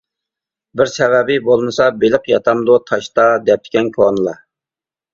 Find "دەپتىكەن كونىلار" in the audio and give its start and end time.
3.53-4.47